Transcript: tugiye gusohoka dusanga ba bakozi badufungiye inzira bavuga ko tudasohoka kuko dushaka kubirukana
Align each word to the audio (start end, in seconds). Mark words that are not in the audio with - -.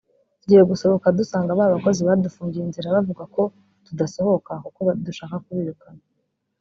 tugiye 0.41 0.63
gusohoka 0.71 1.07
dusanga 1.19 1.57
ba 1.59 1.71
bakozi 1.73 2.01
badufungiye 2.07 2.63
inzira 2.65 2.93
bavuga 2.95 3.23
ko 3.35 3.41
tudasohoka 3.85 4.51
kuko 4.63 4.81
dushaka 5.05 5.35
kubirukana 5.45 6.01